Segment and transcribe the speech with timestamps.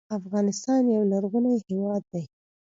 [0.17, 2.23] افغانستان یو لرغونی هیواد دی.